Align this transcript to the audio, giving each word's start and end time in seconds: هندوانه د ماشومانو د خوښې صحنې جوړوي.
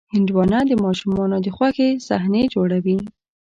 هندوانه 0.13 0.59
د 0.69 0.71
ماشومانو 0.85 1.37
د 1.45 1.47
خوښې 1.55 1.89
صحنې 2.07 2.43
جوړوي. 2.53 2.97